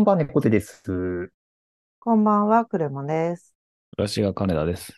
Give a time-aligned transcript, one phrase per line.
[0.00, 1.30] こんばんは、猫背です。
[1.98, 3.54] こんばんは、クレモです。
[3.98, 4.94] 私が金田です。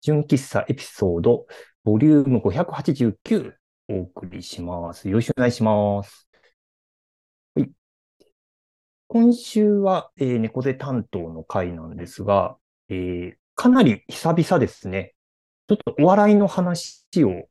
[0.00, 1.48] 純喫茶エピソード、
[1.82, 3.54] ボリューム589
[3.88, 5.08] お送りします。
[5.08, 6.28] よろしくお願いします。
[7.56, 7.72] はい。
[9.08, 12.56] 今週は、えー猫背担当の回なんですが、
[12.88, 15.16] えーかなり久々ですね。
[15.68, 17.46] ちょっとお笑いの話をし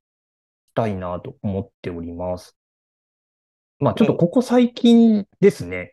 [0.73, 2.55] たいなと思っております。
[3.79, 5.91] まあちょっとここ最近ですね。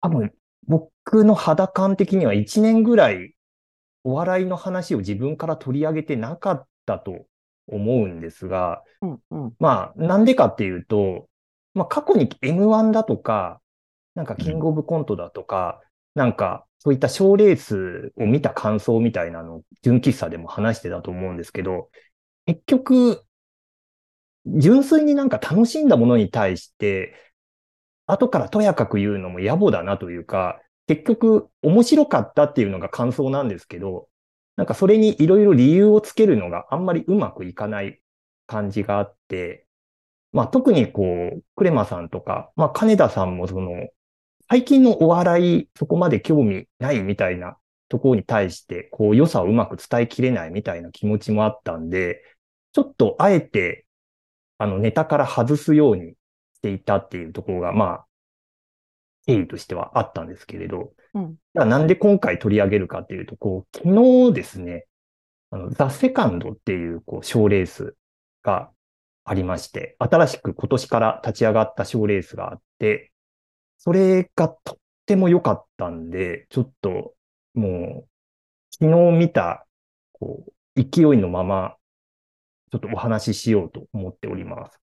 [0.00, 0.32] 多分
[0.66, 3.34] 僕の肌感的には1年ぐらい
[4.04, 7.26] お笑いの話を自分から取り上げてなかったと
[7.66, 9.54] 思うんですが、うんうん。
[9.58, 11.28] まあなんでかっていうと、
[11.74, 13.60] まあ過去に M1 だとか、
[14.14, 15.80] なんかキングオブコントだとか、
[16.14, 21.90] なんかそういった賞レースを見た感想みたいなのを純喫茶でも話してたと思うんですけど、
[22.46, 23.24] 結局、
[24.46, 27.14] 純粋になんか楽しんだものに対して、
[28.12, 34.08] 後からとやかく言うのも野暮だなというか、結局面白かったっていうのが感想なんですけど、
[34.56, 38.00] なんかそれにいろいろ理由をつけるのがあんまりうまくいかない
[38.46, 39.66] 感じがあって、
[40.32, 41.02] まあ特にこ
[41.36, 43.88] う、クレマさんとか、まあ金田さんもその、
[44.48, 47.56] 最近のお笑いそこまで興味ないみたいな
[47.88, 52.22] ところに対して、こう良さをうまく伝えきれないみたいな気持ちもあったんで、
[52.72, 53.86] ちょっとあえて、
[54.58, 56.14] あのネタから外すように
[56.60, 58.06] していたっていうところが、まあ、
[59.26, 64.86] 経緯としてはあったんですけれど、うんじゃあなんで今回取り上げるかっていうと、こう、昨日ですね、
[65.50, 67.96] あの、ザ・セカンドっていう、こう、賞レース
[68.44, 68.70] が
[69.24, 73.10] ありまして、新しく今年から立ち上がった賞レースがあって、
[73.78, 77.14] それがとっても良かったんで、ちょっと、
[77.54, 78.08] もう、
[78.70, 79.66] 昨日見た、
[80.12, 80.44] こ
[80.76, 81.76] う、勢いのまま、
[82.70, 84.79] ちょっとお話ししようと思っております。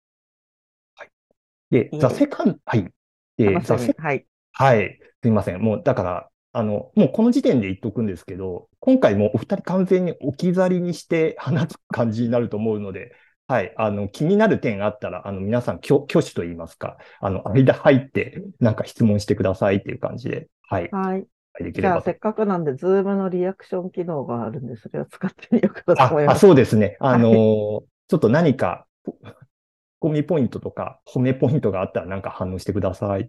[1.71, 1.89] はい。
[1.91, 2.89] で、ザ・セカンド、はい。
[3.37, 3.97] で、ザ・セみ。
[3.99, 4.27] はい。
[4.53, 4.99] はい。
[5.23, 5.61] すいません。
[5.61, 13.13] もう、だから、あの、もうこの時点で言っとくんですけど、今回もうお二人完全に置き去りにして話す感じになると思うので、
[13.49, 13.75] はい。
[13.77, 20.91] あの、気になる点あったら、あの、皆さん、挙挙手と言いますか、あの、間入って、なんか質問してくださいっていう感じで、はい。
[20.91, 21.27] はい。
[21.59, 26.41] できればとじゃあ、せっかくなんで、 Zoom のリアクション機能があるんで、それを使ってみようかなと思いあ、あ、ます。
[26.41, 26.97] そうですね。
[27.01, 29.19] あのはいーちょっと何か、ツッ
[30.07, 33.29] コミポイントとか、褒めポイントがあったらなんか反応してください。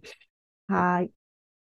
[0.68, 1.10] はい。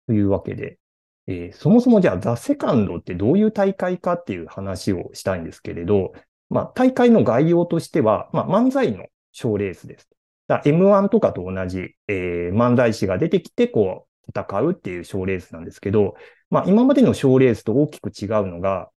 [0.08, 0.80] というわけで、
[1.28, 6.14] えーそもそもじゃあ、 THE SECOND ってどういう大会かっていう話をしたいんですけれど、
[6.50, 10.08] まあ、大会の概要としては、まあ、漫才の賞レースです。
[10.48, 16.16] だから M1 とかと同じ、えー漫才師が出てきて、こう、戦うっていう賞レースなんですけど、
[16.50, 18.90] まあ、今までの賞レースと大きく違うのが、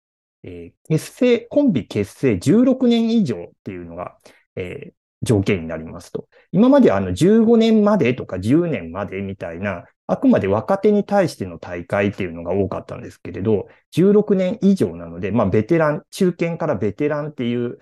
[0.44, 4.16] えー結成、コンビ結成16年以上っていうのが、
[4.54, 6.28] えー条件になりますと。
[6.52, 17.78] 今まであの15年までとか10年までみたいな、あくまで若手に対しての大会っていうのが多かったんですけれど、16年以上なので、まあベテラン、中堅からベテランっていう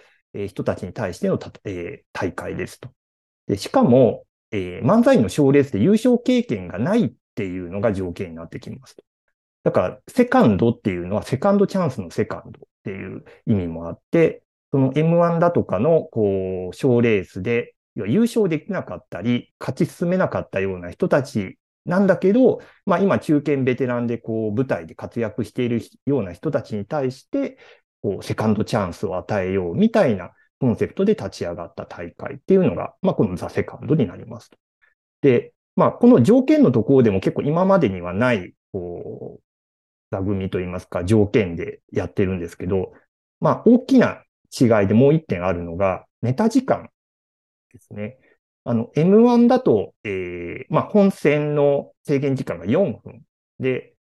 [0.48, 2.90] 人たちに対しての、えー大会ですと。
[3.46, 9.04] で、しかも、えー漫才の賞レースで優勝経験がないっていうのが条件になってきますと。
[9.64, 14.43] だから、セカンドっていうのは、セカンドチャンスのセカンドっていう意味もあって、
[14.74, 27.56] その M1 だとかの、こう、賞レースで、優勝できなかったり、勝ち進めなかったような人たちなんだけど、まあ今中堅ベテランでこう舞台で活躍しているような人たちに対して、
[28.02, 34.50] こうセカンドチャンスを与えようみたいなコンセプトで立ち上がった大会っていうのが、まあこのザ・セカンドになります。
[35.20, 39.42] で、まあこの条件のところでも結構今までにはない、こう、
[40.10, 42.92] 座組といいますか条件でやってるんですけど、
[43.38, 44.23] まあ大きな
[44.60, 46.88] 違いでもう一点あるのが、ネタ時間
[47.72, 48.18] ですね。
[48.64, 53.22] あの、M1 だと、えーまあ、本戦の制限時間が4分。
[53.60, 53.94] で、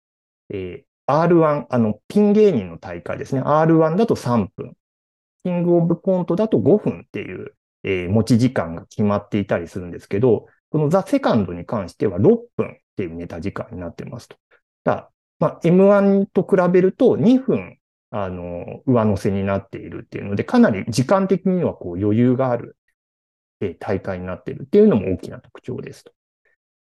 [0.49, 3.41] えー R1、あの、ピン芸人の大会ですね。
[3.41, 4.77] R1 だと3分。
[5.43, 14.37] キングオブコントだと5分っていう、えー持ち時間が決まっていたりするんですけど、このザ・セカンドに関しては6分っていうネタ時間になってますと。
[14.83, 17.77] だまあ、M1 と比べると2分、
[18.11, 22.77] あの、上乗せになっているっていうので、かなり時間的にはこう余裕がある、
[23.79, 26.11] 大会になっているっていうのも大きな特徴ですと。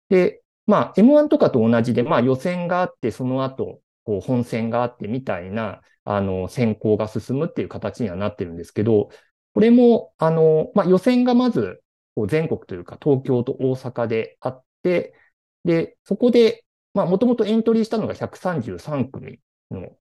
[0.08, 9.10] で、まあ、M1 とかと同じで、まあ、予選があって、その後、こう、本戦があってみたいな、あの、選考が進むっていう形にはなってるんですけど、
[9.54, 11.82] これも、あの、まあ、予選がまず、
[12.28, 15.14] 全国というか、東京と大阪であって、
[15.64, 16.64] で、そこで、
[16.94, 19.40] まあ、もともとエントリーしたのが133組
[19.70, 19.96] の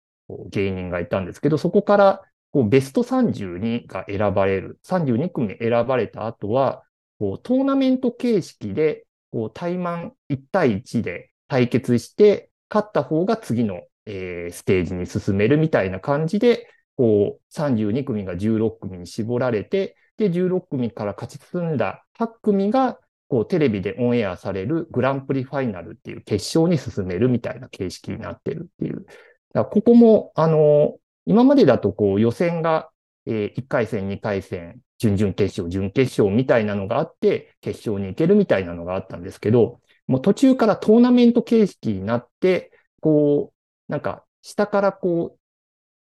[0.49, 4.79] 芸人がいたんですけど、そこから、こう、ベスト32が選ばれる。
[4.83, 6.83] 32組選ばれた後は、
[7.19, 29.05] こう、トーナメント形式で、こう、対マン1対1で対決して、勝った方が次の、えーステージに進めるみたいな感じで、こう、32組が16組に絞られて、で、16組から勝ち進んだ8組が、こう、テレビでオンエアされるグランプリファイナルっていう決勝に進めるみたいな形式になってるっていう。
[29.53, 32.89] だここも、あの、今までだとこう、予選が、
[33.25, 42.71] え1回戦、2回戦、準々決勝、準決勝みたいなのがあって、決勝に行けるみたいなのがあったんですけど、もう途中からトーナメント形式になって、
[43.01, 43.53] こ
[43.89, 45.39] う、なんか、下からこう、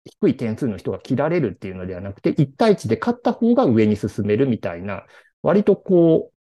[0.05, 5.05] 低い点数の人が切られるっていうのではなくて、1対1で勝った方が上に進めるみたいな、
[5.41, 6.35] 割とこう、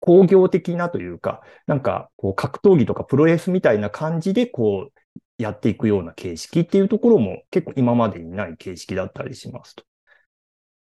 [0.00, 5.01] 工業的なというか、なんか、格闘技とかプロレスみたいな感じで、こう、
[5.42, 9.84] やっていくような形式っていうところも結構今までにない形式だったりしますと。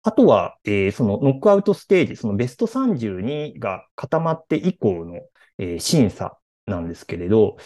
[0.02, 5.20] あとは、えーそのノックアウトステージ、そのベスト32が固まって以降の、
[5.58, 7.56] えー審査なんですけれど、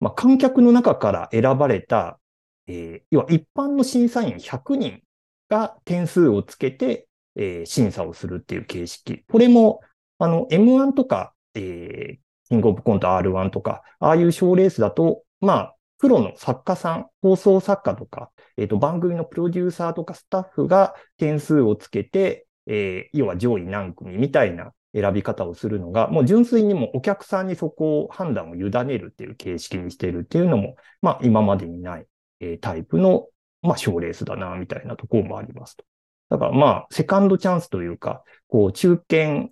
[0.00, 2.20] まあ、観客の中から選ばれた、
[2.66, 5.02] えー要は一般の審査員100人
[5.48, 9.24] が点数をつけて、え審査をするっていう形式。
[9.28, 9.80] これも、
[10.18, 32.06] あの、M1 とか、えーキングオブコント R1 とか、ああいう賞レースだと、まあ、プロの作家さん、放送作家とか、えっ、と、番組のプロデューサーとかスタッフが点数をつけて、えー要は上位何組みたいな選び方をするのが、もう純粋にもお客さんにそこを判断を委ねるっていう形式にしてるっていうのも、まあ、今までにない、
[32.40, 33.28] えータイプの、
[33.62, 35.86] まあ、賞レースだな、みたいなところもありますと。
[36.28, 39.48] だからまあ、セカンドチャンスというか、こう、中堅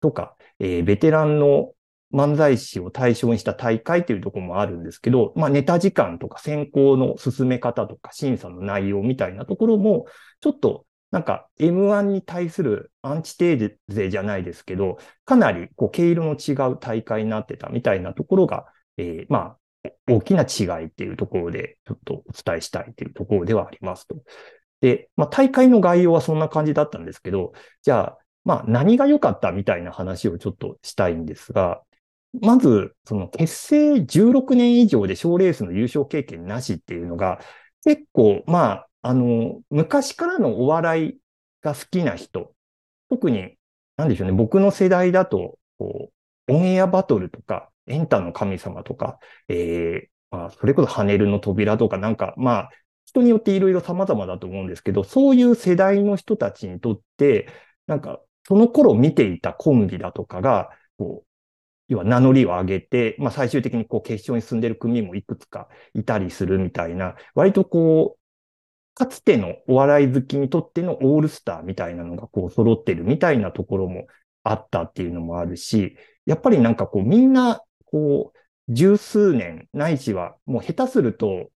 [0.00, 1.74] とか、えーベテランの
[2.12, 10.06] 漫才師を対象にした大会というところもあるんですけど、まあネタ時間とか選考の進め方とか審査の内容みたいなところも、
[10.40, 18.66] ちょっとなんか M1 に対するアンチテーゼじゃないですけど、かなりこう毛色の違う大会になってたみたいなところが、
[18.96, 19.56] えーまあ
[20.06, 24.16] 大きな違いっていうところでちょっとお伝えしたいというところではありますと。
[24.80, 27.52] で、まあ大会の概要はそんな感じだったんですけど、
[27.82, 31.82] じゃあ、まあ何が良かったみたいな話をちょっとしたいんですが、
[32.40, 37.40] まず、その結成16年以上で賞レースの優勝経験なしっていうのが、
[37.84, 41.18] 結構、まあ、あの、昔からのお笑い
[41.62, 42.54] が好きな人、
[43.08, 43.56] 特に、
[43.96, 46.10] なんでしょうね、僕の世代だと、こ
[46.48, 49.18] う、オンエアバトルとか、エンタの神様とか、
[49.48, 52.70] えー、まあ、それこそハネルの扉とか、なんか、まあ、
[53.04, 57.48] 人によっていろいろ様々だと思うんですけど、そういう世代の人たちにとって、
[57.86, 61.24] なんか、その頃見ていたコンビだとかが、こ、
[61.90, 68.20] 要は名乗りを上げて、まあ最終的にこう決勝に進んでる組もいくつかいたりするみたいな、割とこう、
[68.94, 74.06] かつてのお笑い好きにとってのオールスターみたいなのがこう揃ってるみたいなところも
[74.44, 75.96] あったっていうのもあるし、
[76.26, 81.50] やっぱりなんかこうみんなこう十数年ないしはもう下手すると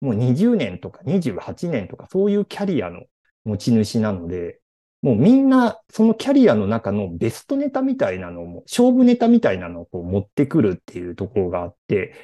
[0.00, 3.02] もう20年とか28年とかそういうキャリアの
[3.44, 4.60] 持ち主なので、
[5.04, 12.14] もうみんなそのキャリアの中のベストネタみたいなのを、勝負ネタみたいなのをこう持ってくるっていうところがあって、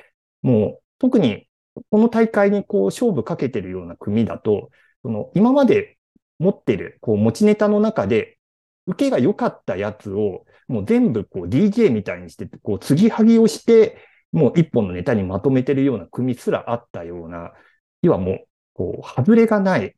[0.41, 1.47] もう特に
[1.91, 4.71] この大会にこう勝負かけてるような組だと、
[5.03, 5.99] その今まで
[6.39, 8.39] 持ってるこう持ちネタの中で
[8.87, 13.99] 受けが良かったやつをもう全部こう DJ みたいにして、こう継ぎはぎをして、
[14.33, 17.53] もう一本のネタにまとめてるような組すらあったような、
[18.01, 19.95] 要はもう、こう、外れがない、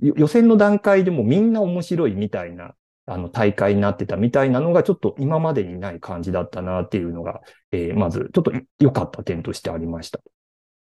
[0.00, 2.74] 予選の段階でもみんな面白いみたいな、
[3.06, 7.40] あの、大会になってたみたいなのが、ちょっと今までにない感じだったなっていうのが、
[7.72, 10.20] えーまず、ちょっと良かった点としてありました。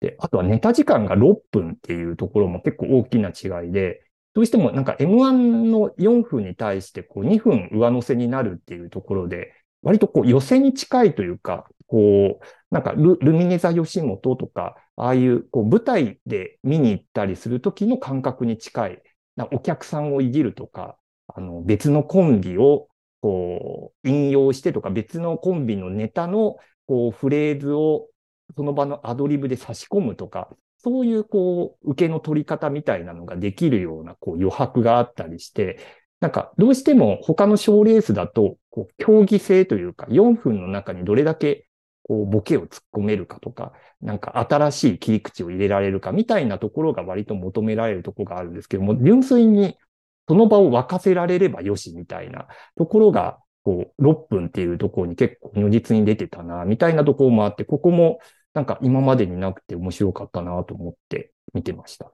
[0.01, 19.01] で、あとはネタ時間が6分っていうところも結構大きな違いで、どうしてもなんか M1 の4分に対してこう2分上乗せになるっていうところで、割とこう予選に近いというか、こう、なんかルルミネ座吉本とか、ああいうこう舞台で見に行ったりする時の感覚に近い、
[19.51, 20.97] お客さんをいじるとか、
[21.33, 22.89] あの別のコンビを
[23.21, 28.07] こう引用してとか、別のコンビのネタのこうフレーズを
[28.57, 35.79] その場のアドリブで差し込むとか、そういうこう受けの取り方みたいなのができるようなこう余白があったりして、
[36.19, 41.68] なんかどうしても他の賞レースだと、こう競技性というか、4分の中にどれだけ
[42.09, 49.77] こうボケを突っ込めるかとか、なんか新しい切り口を入れられるかみたいなところが割と求められるところがあるんですけども、純粋に
[50.27, 58.19] その場を沸かせられればよしみたいなところが、こう6分っていうところに結構如実に出てたな、みたいなところもあって、ここも
[58.55, 62.11] なんか今までになくて面白かったなと思って見てました。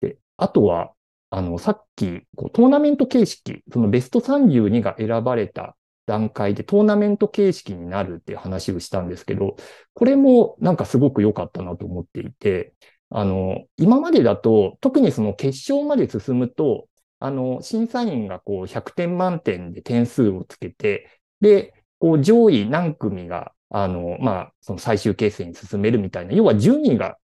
[0.00, 0.92] で、あとは、
[1.28, 2.22] あの、さっき、
[2.54, 5.76] トーナメント形式、そのベスト32が選ばれた
[6.08, 9.56] 段階でトーナメント形式になるっていう話をしたんですけど、
[9.94, 12.72] これもなんかすごく良かったなと思っていて、
[13.10, 16.88] あの、今までだと、特にその決勝まで進むと、
[17.20, 21.10] あの、審査員がこう100点満点で点数をつけて、
[21.40, 27.18] で、こう上位何組が、あの、まあ、その最終決戦に進めるみたいな、要は順位が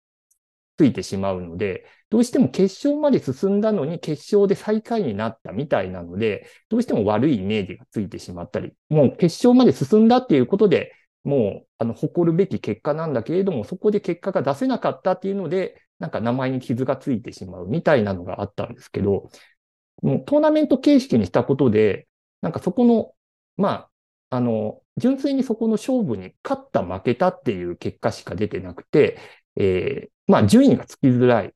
[0.77, 19.29] ついてしまうので、どうしても決勝まで進んだのに決勝で最下位になったみたいなので、どうしても悪いイメージがついてしまったり、もう決勝まで進んだっていうことで、もう、あの、誇るべき結果なんだけれども、そこで結果が出せなかったっていうので、なんか名前に傷がついてしまうみたいなのがあったんですけど、
[20.01, 22.07] もうトーナメント形式にしたことで、
[22.41, 23.13] なんかそこの、
[23.55, 23.87] ま
[24.29, 29.17] あ、あの、純粋にそこの勝負に勝った負けたっていう結果しか出てなくて、
[29.55, 31.53] えー、まあ、順位がつきづらい。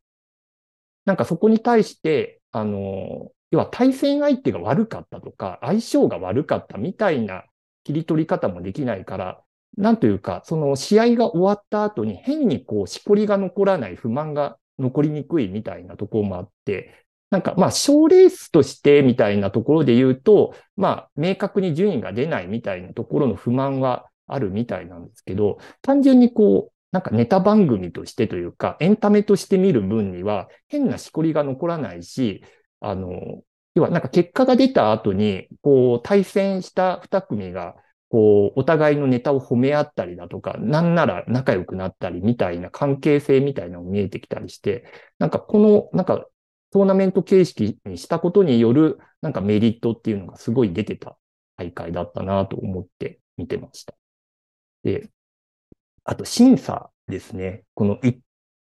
[1.05, 7.45] なんかそこに対して、あの、要は対戦相手が悪かったとか、相性が悪かったみたいな
[7.83, 9.41] 切り取り方もできないから、
[9.77, 32.41] なんというか、その試合が終わった後に変にこう、しこりが残らない不満が残りにくいみたいなところもあって、なんかまあ、賞レースとしてみたいなところで言うと、まあ、明確に順位が出ないみたいなところの不満はあるみたいなんですけど、単純にこう、なんかネタ番組としてというか、エンタメとして見る分には変なしこりが残らないし、
[32.79, 37.75] あの、要はなんか結果が出た後に、こう、対戦した二組が、
[38.07, 44.85] こう、お互いのネタを褒め合ったりだとか、なんなら仲良くなったりみたいな関係性みたいなのが見えてきたりして、
[45.19, 46.25] なんかこの、なんか
[46.71, 51.17] トーナメント形式にしたことによる、なんかメリットっていうのがすごい出てた
[51.57, 53.95] 大会だったなと思って見てました。
[54.83, 55.09] で、
[56.05, 57.63] あと審査ですね。
[57.73, 57.99] この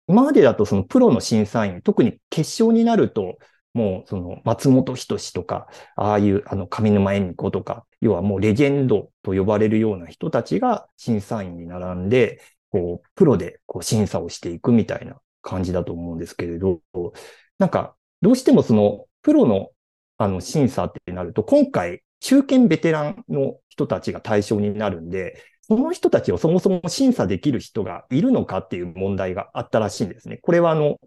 [0.07, 3.37] 今までだとそのプロの審査員、特に決勝になると、
[3.73, 16.81] もうその松本人志とか、ああいうあの上沼恵美子とか、要はもうレジェンドと呼ばれるような人たちが審査員に並んで、こう、プロでこう審査をしていくみたいな感じだと思うんですけれど、
[17.57, 19.69] なんか、どうしてもそのプロの
[20.17, 30.37] あの審査ってなると、今回、中堅ベテランの人たちが対象になるんで、その人たちをそもそも審査できる人がいるのかっていう問題があったらしいんですね。
[30.37, 30.99] これはあの、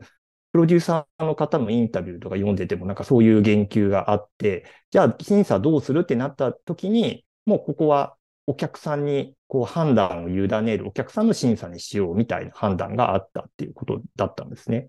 [0.52, 14.88] プロデューサーの方のインタビューとか読んでてもなんかそういう言及があって、じゃあ審査どうするってなった時に、もうここはお客さんにこう判断を委ねるお客さんの審査にしようみたいな判断があったっていうことだったんですね。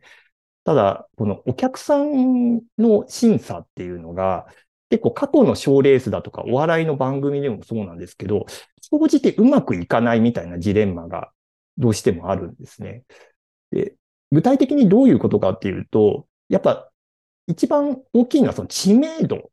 [0.64, 4.48] ただ、このお客さんの審査っていうのが、
[4.90, 8.46] 結構過去の賞レースだとかお笑いの番組でもそうなんですけど、
[8.90, 11.32] 総じてうまくいかないみたいなジレンマが
[11.78, 13.04] どうしてもあるんですね。
[13.72, 13.96] で
[14.32, 16.90] 具体的にどういうことかっていうと、やっぱ
[17.48, 19.52] 一番大きいのはその知名度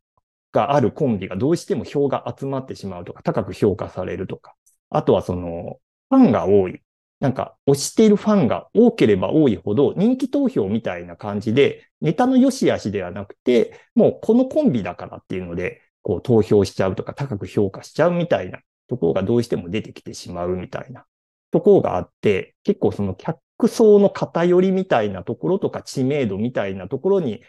[0.52, 4.54] があるコンビがどうしても票が集まってしまうとか、高く評価されるとか、
[4.90, 5.78] あとはその
[6.10, 6.80] ファンが多い。
[7.20, 21.04] なんか推しているファンが多ければ多いほど人気投票みたいな感じで、ネタの良し悪しではなくて、もうこのコンビだからっていうので、こう投票しちゃうとか高く評価しちゃうみたいなところがどうしても出てきてしまうみたいな
[21.50, 27.42] ところがあって、結構その客層の偏りみたいなところとか知名度みたいなところに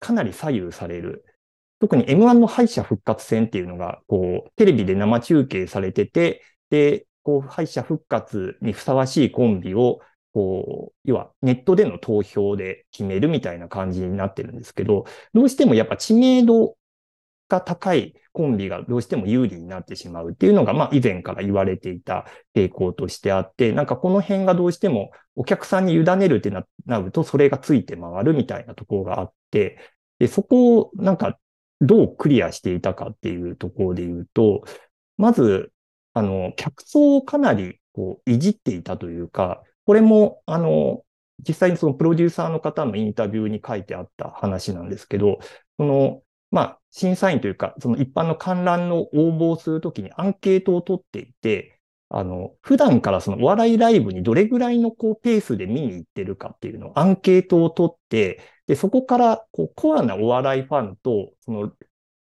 [0.00, 1.24] かなり左右される。
[1.80, 9.98] 特に M1 の敗者復活戦っていうのが、こう、テレビで生中継されてて、で、こう、敗者復活にふさわしいコンビを、
[10.32, 16.76] こう、要はネットでの投票で決めるみたいな感じになってるんですけど、どうしてもやっぱ知名度
[17.52, 26.64] が高いコンビがどうしても有利になってしまうっていうのが、まあ以前から言われていた傾向としてあって、なんかこの辺がどうしてもお客さんに委ねるってな
[27.00, 29.78] ると、それがついて回るみたいなところがあって、
[30.18, 31.38] で、そこをなんか
[31.82, 34.64] どうクリアしていたかっていうところで言うと、
[35.18, 35.70] まず、
[36.14, 41.04] あの、客層をかなりこういじっていたというか、これも、あの、
[41.46, 45.40] 実際にそのプロデューサーの方のインタビューに書いてあった話なんですけど、
[45.76, 51.80] その、まあ、審査員というか、その一般の観覧の応募をするときにアンケートを取っていて、
[52.10, 61.72] あの、普段からそのお笑いライブにどれぐらいのこうペースで見に行ってるかっていうのをアンケートを取って、で、そこからこうコアなお笑いファンと、その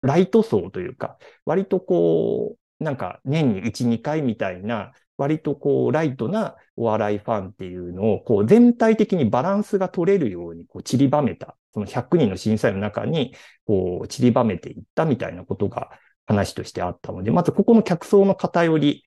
[0.01, 15.89] ライト層というか、割とこう、なんか年に1、2回みたいな割とこう、ライトなお笑いファンっていうのを、こう、全体的にバランスが取れるように、こう、散りばめた、その100人の審査員の中に、こう、散りばめていったみたいなことが
[16.27, 19.03] 話としてあったので、まずここの客層の偏り、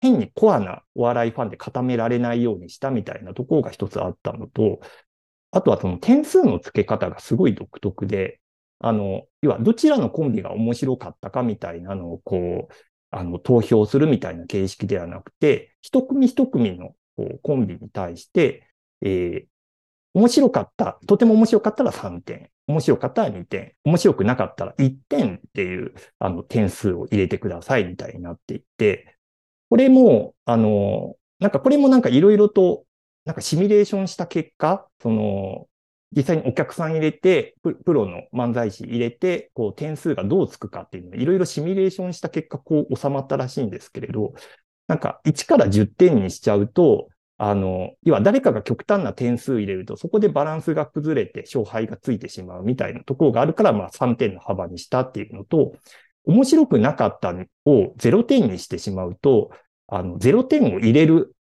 [0.00, 4.80] 変にコアなお笑いファンで固められないようにしたみたいなところが一つあったのと、
[5.52, 8.40] あとはその点数の付け方がすごい独特で、
[8.78, 12.74] あの、要はどちらのコンビが面白かったかみたいなのをこう、
[13.16, 18.68] あの、投票するみたいな形式ではなくて、一組一組のこうコンビに対して、
[19.00, 19.46] えー、
[20.12, 29.16] 面白かった、とても面白かったら3点、面白かったら2点、面白くなかったら1点っていうあの点数を入れてくださいみたいになっていて、
[29.70, 32.84] これも、あの、なんかこれもなんかいろいろと、
[33.24, 35.68] なんかシミュレーションした結果、その、
[36.14, 44.34] 実際にお客さん入れて、プロの漫才師入れて、こう点数がどうつくかっていうのをいろいろシミュレーションした結果、こう収まったらしいんですけれど、
[44.86, 47.08] なんか1から10点にしちゃうと、
[47.38, 55.74] あの、要は誰かが極端な点数入れると、そこでバランスが崩れて勝敗がついてしまうみたいなところがあるから、まあ3点の幅にしたっていうのと、
[56.24, 59.50] 面白くなかったのを0点にしてしまうと、
[59.86, 61.34] あの、0点を入れる、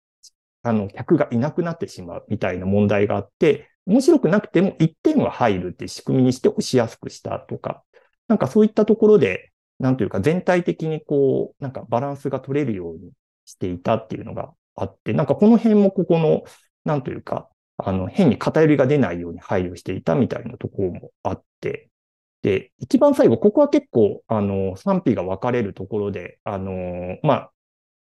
[0.63, 7.83] あの、客がいなくなってしまうみたいな問題があって、面白くなくても1点は入るって仕組みにして押しやすくしたとか、
[8.27, 13.11] なんかそういったところで、なんというか全体的にこう、なんかバランスが取れるように
[13.45, 16.43] していたっていうのがあって、なんかこの辺もここの、
[16.83, 21.89] なんというか、あの、変に偏りが出ないように配慮していたみたいなところもあって、
[22.41, 27.51] で、一番最後、ここは結構、あの、賛否が分かれるところで、あの、まあ、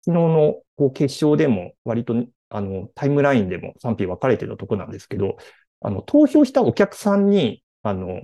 [0.05, 2.15] 昨日のこう決勝でも割と、
[2.49, 5.37] あの、タイムラインでも賛否分かれてたとこなんですけど、
[5.81, 8.21] あの、投票したお客さんに、あの、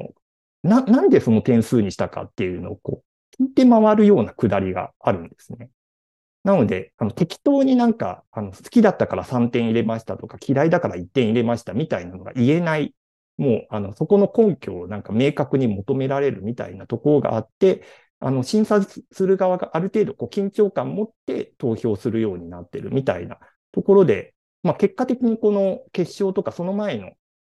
[0.62, 3.02] な、なんでその点数にしたかっていうのをこ
[3.38, 5.70] う、聞いて回るようなくだりがあるんですね。
[6.44, 12.94] なので、あの適当になんか、あの好きだったから3点入れましたとか、嫌いだから1点入れましたみたいなのが言えない、
[13.36, 17.82] もう、あの、そこの根拠をなんか明確に求められるみたいなところがあって、
[18.20, 23.38] あの、審査する側がある程度、こう、緊張感を持って投票するようになってるみたいな
[23.72, 27.10] ところで、まあ、結果的にこの決勝とかその前の、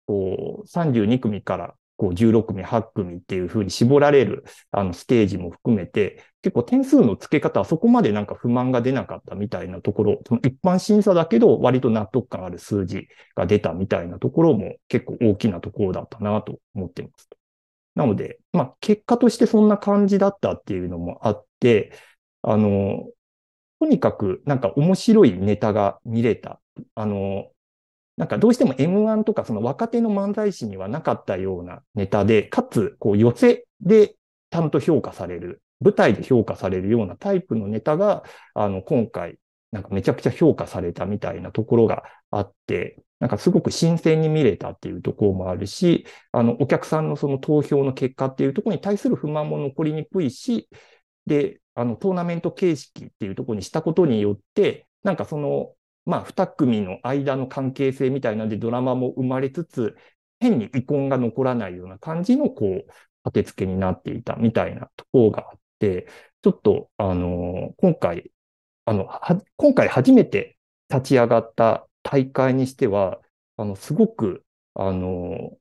[0.10, 17.30] こう、32組からこう16組、8組っていう風に絞られるあのステージも含めて、結構点数の付け方はそこまでなんか不満が出なかったみたいなところ、その一般審査だけど割と納得感ある数字が出たみたいなところも結構大きなところだったなと思ってます。
[17.94, 21.94] なので、まあ結果としてそんな感じだったっていうのもあって、
[22.42, 23.08] あの、
[23.80, 26.62] とにかくなんか面白いネタが見れた。
[26.96, 27.52] あの、
[28.20, 39.40] なんかどうしても M1 とかその若手の漫才師にはなかったようなネタで、かつ、こう寄せでちゃんと評価される、舞台で評価されるようなタイプのネタが、あの、今回、
[39.72, 50.68] なんかめちゃくちゃ評価されたみたいなところがあって、なんかすごく新鮮に見れたっていうところもあるし、あの、お客さんのその投票の結果っていうところに対する不満も残りにくいし、
[51.26, 55.72] で、あの、トーナメント形式っていうところにしたことによって、なんかその
[56.06, 59.96] まあ、二組の間の関係性みたいなんでドラマも生まれつつ、
[60.40, 62.92] 変に遺恨が残らないような感じの、こう、
[63.24, 66.08] 当て付けになっていたみたいなところがあって、
[66.42, 68.32] ちょっと、あの、今回、
[68.86, 69.10] あの、
[69.58, 70.58] 今回初めて
[70.90, 73.20] 立ち上がった大会にしては、
[73.58, 75.58] あの、すごく、あの、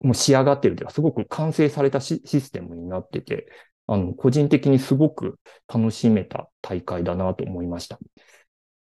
[0.00, 3.46] もう仕上がってるというか、すごく完成されたシステムになってて、
[3.86, 5.38] あの、個人的にすごく
[5.72, 7.98] 楽しめた大会だなと思いました。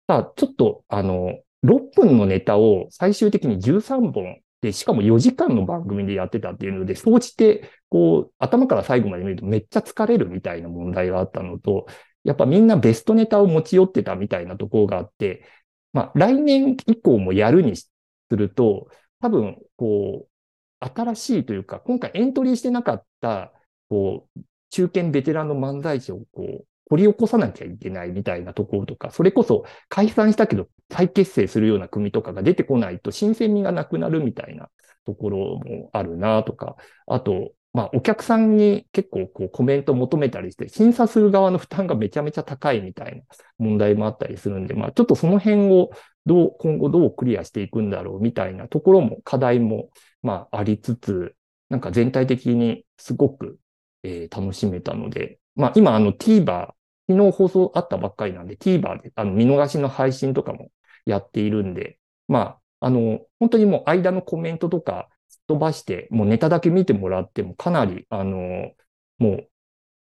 [0.08, 11.86] さあ、ちょっと、あの、6分のネタを最終的に13本で、しかも4時間の番組でやってたっていうので、総じて、こう、頭から最後まで見るとめっちゃ疲れるみたいな問題があったのと、
[12.24, 15.44] やっぱみんなベストネタを持ち寄ってたみたいなところがあって、
[15.92, 17.90] まあ、来年以降もやるにす
[18.30, 18.88] ると、
[19.20, 23.52] 多分、こう、新しいというか、今回エントリーしてなかった、
[23.90, 24.40] こう、
[24.70, 34.68] 中堅ベテランの漫才師をこう、掘り起こさなきゃいけないみたいなところとか、それこそ解散したけど再結成するような組とかが出てこないと新鮮味がなくなるみたいな
[35.06, 43.22] ところもあるなとか、あと、まあ、お客さんに結構こうコメント求めたりして、審査する側の負担がめちゃめちゃ高いみたいな
[43.58, 45.90] 問題もあったりするんで、まあ、ちょっとその辺を
[46.26, 49.90] どう、今後どうクリアしていくんだろうみたいなところも課題も、
[50.22, 51.34] まあ、ありつつ、
[51.68, 53.58] なんか全体的にすごく、
[54.02, 56.70] えー、楽しめたので、まあ、今、あの TVer
[57.08, 60.70] 昨日放送あったばっかりなんで、TVer であの見逃しの配信とかも
[61.06, 65.08] やっているんで、まあ、あの、本当にもう間のコメントとか
[65.46, 68.72] 飛ばして、もうネタだけ見てもらってもかなり、あの、
[69.18, 69.50] もう、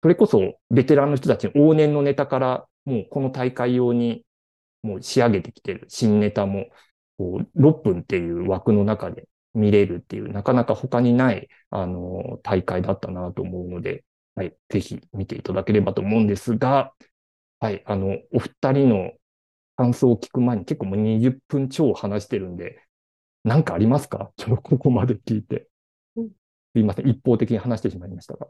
[0.02, 4.24] それこそベテランの人たちの往年のネタから、もうこの大会用に
[4.82, 5.86] もう仕上げてきてる。
[5.88, 6.66] 新ネタも、
[7.18, 16.92] こう6分っていう枠の中で見れるっていう、なかなか他にない、あの、大会だったなと思うので、はい、ぜひ見ていただければと思うんですが、
[17.58, 19.12] はい、あの、お二人の
[19.76, 22.82] 感想を聞く前に結構もう20分超話してるんで、
[23.44, 24.32] 何かありますか？
[24.36, 25.68] ちょっとここまで聞いて。
[26.16, 27.08] すいません。
[27.08, 28.46] 一方的に話してしまいましたが。
[28.46, 28.48] い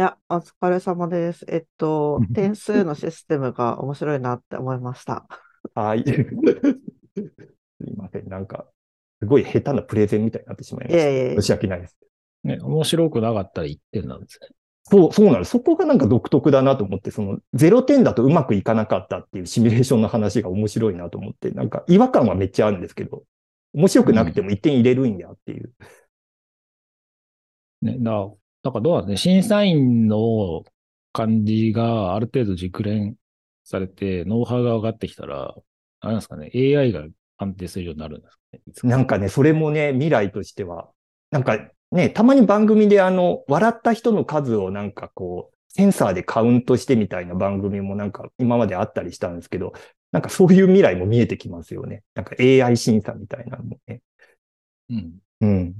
[0.00, 1.44] や、お疲れ様です。
[1.48, 5.26] えっと、点数のシステムが面白いなって思いました。
[5.74, 6.02] はい。
[6.04, 6.10] す
[7.86, 8.28] いません。
[8.28, 8.66] なんか、
[9.20, 11.04] すごい下手なプレゼンみたいになってしまいました。
[11.04, 11.96] いえいえいえ申し訳ないです。
[12.42, 14.48] ね、面白くなかったら1点なんですね。
[14.92, 15.52] そう、そうなんです。
[15.52, 23.22] そこがなんか独特だなと思って、その0点だとうまくいかなかったっていうシミュレーションの話が面白いなと思って、なんか違和感はめっちゃあるんですけど、
[23.72, 25.72] 面白くなくても1点入れるんやっていう。
[27.80, 28.30] ね、だから、
[28.64, 29.40] なんかどうなんですね。
[29.40, 30.62] 審査員の
[31.14, 33.16] 感じがある程度熟練
[33.64, 35.54] されて、ノウハウが上がってきたら、
[36.00, 37.06] あれですかね、AI が
[37.38, 38.28] 判定するようになるんで
[38.74, 38.90] すかね。
[38.94, 40.90] なんかね、それもね、未来としては、
[41.30, 49.72] なんかね、たまに番組であの、笑った人の数をなんかこう、センサーでカウントしてみたいな番組もなんか今まであったりしたんですけど、
[50.10, 52.02] なんかそういう未来も見えてきますよね。
[52.14, 54.00] なんか AI 審査みたいなのもね。
[54.90, 55.18] うん。
[55.40, 55.74] うん。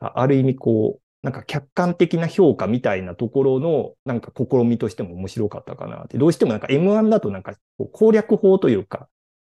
[0.00, 6.18] あある意味こう、なんか客観的な評価みたいなところの、なんか試みとしても面白かったかなって。
[6.18, 7.54] どうしてもなんか M1 だとなんか
[7.92, 9.08] 攻略法というか、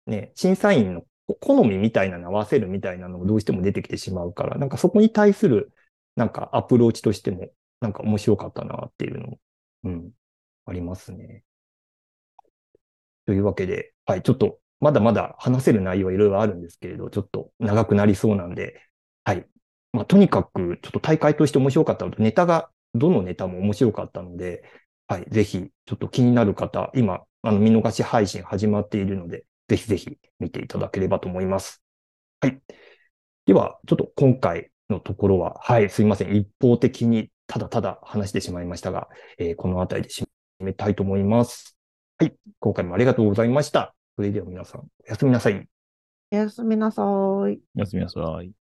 [0.05, 1.03] ね、審査員の
[1.41, 5.73] 好みみたいなの合わせるみたいなのがどうしても出てきてしまうから、なんかそこに対する
[6.15, 9.39] なんかアプローチとしても、なんか面白かったなっていうのも、
[9.83, 10.11] うん、
[10.65, 11.43] ありますね。
[13.25, 18.81] というわけで、はい、ちょっとまだまだ話せる内容はいろいろあるんですけれど、ちょっと長くなりそうなんで、
[19.23, 19.47] はい。
[19.91, 24.63] まあ、とにかく、ちょっと大会として面白かったのと、ネタが、どのネタも面白かったので、
[25.07, 25.25] はい。
[25.29, 31.83] ぜひ、ちょっと気になる方、今、あの、見逃し配信始まっているので、ぜひぜひ見ていただければと思います。
[32.41, 32.61] はい。
[33.45, 36.35] では、ちょっと今回のところは、はい、すいません。
[36.35, 40.27] 一方的にただただ話してしまいましたが、えーこのあたりで締
[40.59, 41.77] めたいと思います。
[42.17, 42.35] はい。
[42.59, 43.95] 今回もありがとうございました。
[44.15, 45.67] それでは皆さん、おやすみなさい。
[46.31, 47.05] おやすみなさい。
[47.75, 48.66] おやすみなさい。